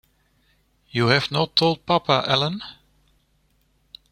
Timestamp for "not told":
1.29-1.85